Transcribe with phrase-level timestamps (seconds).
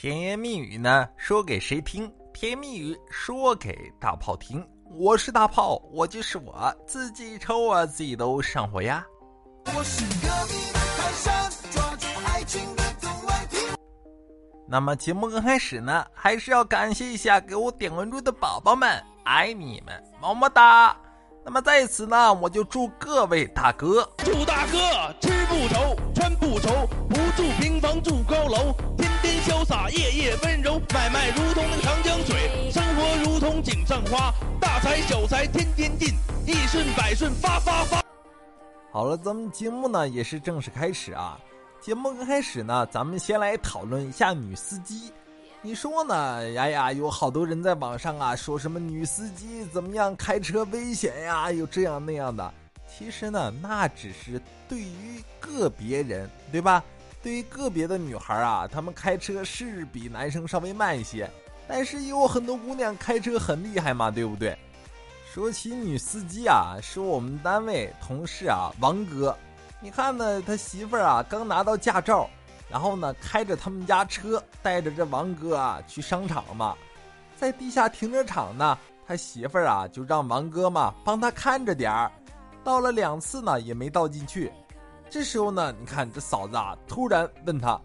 [0.00, 2.10] 甜言蜜语呢，说给谁听？
[2.32, 4.66] 甜言蜜语说给大炮听。
[4.96, 9.04] 我是大炮，我就是我自己抽啊，自己都上火呀。
[9.66, 12.82] 我是隔壁的泰山，抓住爱情的
[14.66, 20.96] 那么节目刚开始呢，还是要感谢一下给我点关注的宝宝们，爱你们，么么哒。
[21.44, 24.78] 那么在此呢，我就祝各位大哥，祝大哥
[25.20, 28.74] 吃不愁，穿不愁，不住平房住高楼。
[29.60, 36.14] 潇洒，夜夜温柔，买卖如同那个长江水，生活如同井上花，大财小财天天进，
[36.46, 38.02] 一顺百顺发发发。
[38.90, 41.38] 好了，咱们节目呢也是正式开始啊。
[41.78, 45.12] 节目刚开始呢，咱们先来讨论一下女司机。
[45.60, 46.50] 你说呢？
[46.52, 52.54] 呀呀，有好多人在网上啊说什么女司机怎么样开车危险呀，有这样那样的。
[52.88, 56.82] 其实呢，那只是对于个别人，对吧？
[57.22, 61.30] 对于个别的女孩啊，她们开车是比男生稍微慢一些，
[61.68, 64.56] 但是也有很多姑娘开车很厉害嘛，对不对？
[65.32, 69.36] 说起女司机啊，是我们单位同事啊，王哥，
[69.80, 72.28] 你看呢，他媳妇儿啊刚拿到驾照，
[72.68, 76.74] 然后呢开着他们家车带着这王哥啊去商场嘛，
[77.36, 82.10] 在地下停车场呢，他媳妇儿啊就让王哥嘛帮他看着点儿，
[82.64, 84.50] 倒了两次呢也没倒进去。
[85.10, 87.78] 这时候呢，你看这嫂子啊，突然问他：“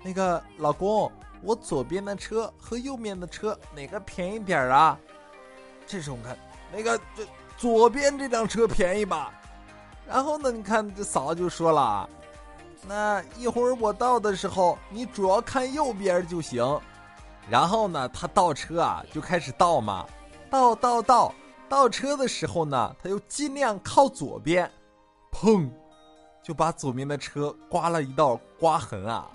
[0.00, 1.10] 那个老公，
[1.42, 4.96] 我左边的车和右面的车哪个便宜点儿啊？”
[5.88, 6.38] 这时候你看，
[6.72, 9.32] 那个这左边这辆车便宜吧？
[10.06, 12.08] 然后呢，你看这嫂子就说了
[12.86, 16.80] ：“那一会儿我倒的时候，你主要看右边就行。”
[17.50, 20.06] 然后呢，他倒车啊，就开始倒嘛，
[20.48, 21.34] 倒倒倒
[21.68, 24.70] 倒车的时候呢，他又尽量靠左边，
[25.32, 25.68] 砰。
[26.48, 29.28] 就把左面的车刮了一道刮痕啊！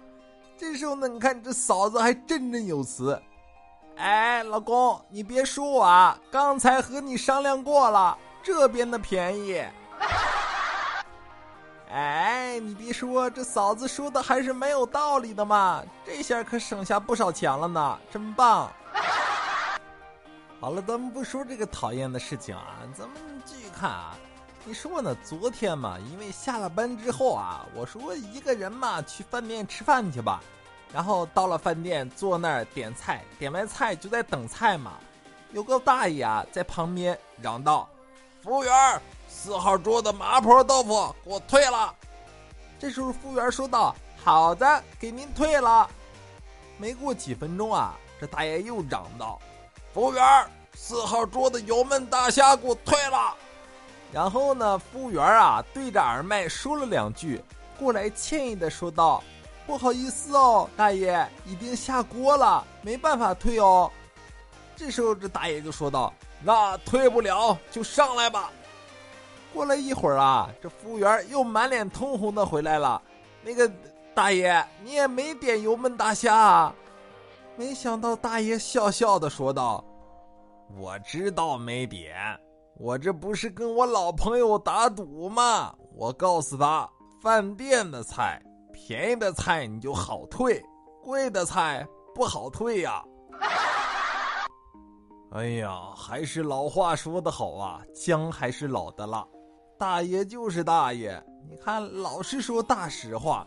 [0.58, 3.22] 这时候呢，你看这嫂子还振振有词
[3.98, 9.64] ：“哎，老公，你别说我啊，刚才和你商量过了，这边的便宜。
[11.94, 18.72] 哎，你别说，这嫂子说的还是没有道理的嘛，这下可省下不少钱了呢，真棒！
[20.60, 24.18] 好了，咱们不说这个讨厌的事情啊，咱们继续看啊。”
[24.66, 25.14] 你说呢？
[25.26, 30.42] 昨天嘛，因为下了班之后啊，我说一个人嘛去饭店吃饭去吧。
[30.94, 34.94] 然后到了饭店，坐那儿点菜，点完菜就在等菜嘛。
[35.52, 37.90] 有个大爷啊在旁边嚷道
[38.42, 41.94] ：“服务员，四号桌的麻婆豆腐给我退了。”
[42.80, 43.94] 这时候服务员说道
[44.24, 45.90] ：“好的，给您退了。”
[46.80, 49.42] 没过几分钟啊，这大爷又嚷道
[49.94, 50.24] ：“服务员，
[50.74, 53.36] 四号桌的油焖大虾给我退了。”
[54.14, 57.44] 然后呢，服务员啊对着耳麦说了两句，
[57.80, 59.24] 过来歉意的说道
[59.66, 63.92] ：“不好意思哦，大爷，已经下锅了，没办法退哦。”
[64.78, 66.14] 这时候这大爷就说道
[66.46, 68.52] ：“那退不了就上来吧。”
[69.52, 73.02] 过了一会儿啊，这服务员又满脸通红的回来了。
[73.42, 73.70] 那个
[74.14, 76.76] 大爷，你也没点油焖大虾啊？
[77.56, 79.84] 没想到大爷笑笑的说道
[80.78, 82.16] ：“我知道没点。”
[82.78, 85.74] 我这不是跟我老朋友打赌吗？
[85.96, 86.90] 我告诉他，
[87.22, 88.42] 饭店的菜
[88.72, 90.62] 便宜的菜你就好退，
[91.04, 93.04] 贵的菜不好退呀。
[95.32, 99.26] 哎呀，还是老话说的好啊，姜还是老的辣。
[99.78, 103.46] 大爷就是大爷，你看老是说大实话。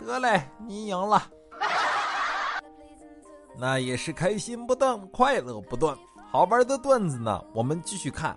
[0.00, 1.22] 得嘞，你赢了。
[3.58, 5.96] 那也是开心不断，快乐不断。
[6.30, 8.36] 好玩的段子呢，我们继续看。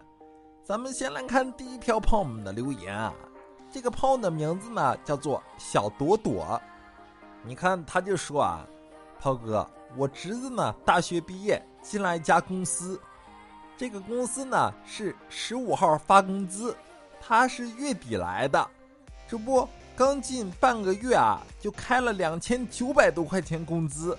[0.69, 3.11] 咱们先来看第一条朋友的留言啊，
[3.71, 6.61] 这个朋友的名字呢叫做小朵朵，
[7.41, 8.63] 你看他就说啊，
[9.19, 13.01] 炮哥，我侄子呢大学毕业进来一家公司，
[13.75, 16.77] 这个公司呢是十五号发工资，
[17.19, 18.69] 他是月底来的，
[19.27, 24.15] 这不刚进半个月啊就开了两千九百多块钱工资，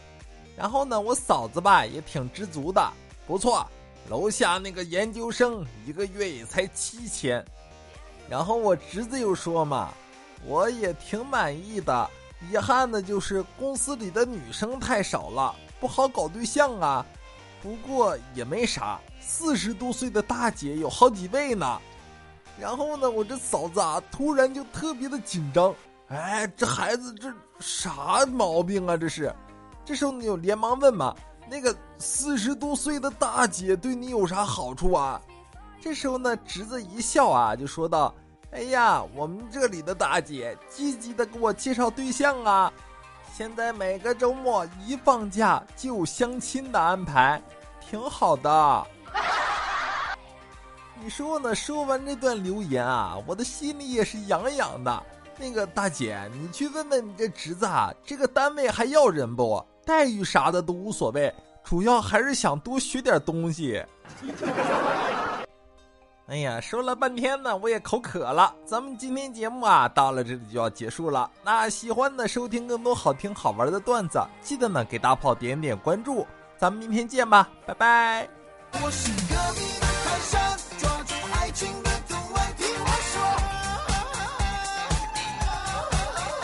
[0.57, 2.93] 然后呢我嫂子吧也挺知足的，
[3.25, 3.65] 不错。
[4.11, 7.45] 楼下那个研究生一个月也才七千，
[8.29, 9.95] 然后我侄子又说嘛，
[10.45, 12.11] 我也挺满意的，
[12.51, 17.07] 遗憾的就是公司里的女生太少了，不好搞对象啊。
[17.63, 21.81] 不过也没啥，四十多岁的大姐有好几位呢。
[22.59, 25.73] 然后呢，我这嫂子啊，突然就特别的紧张，
[26.09, 28.97] 哎，这孩子这啥毛病啊？
[28.97, 29.33] 这是，
[29.85, 31.15] 这时候你就连忙问嘛。
[31.51, 35.21] 那个四十多岁的大姐对你有啥好处啊？
[35.81, 38.15] 这时候呢，侄子一笑啊，就说道
[38.55, 42.73] ：“哎呀，我们这里的大姐积极的给我介绍对象啊，
[43.37, 47.43] 现在每个周末一放假就有相亲的安排，
[47.81, 48.87] 挺好的。
[51.03, 51.53] 你说呢？
[51.53, 55.03] 说完这段留言啊，我的心里也是痒痒的。
[55.37, 59.61] 那个大姐，你去问问你这侄子，啊，这个单位还要人不？
[59.91, 61.35] 待遇啥的都无所谓，
[61.65, 63.85] 主要还是想多学点东西。
[66.29, 68.55] 哎呀，说了半天呢，我也口渴了。
[68.65, 71.29] 咱们今天节目啊，到了这里就要结束了。
[71.45, 76.25] 那喜欢的收听更多好听好玩的段子，记得呢给大炮点点关注。
[76.57, 78.29] 咱们明天见吧，拜拜。
[78.75, 81.90] 我是隔壁的泰山抓住爱情的。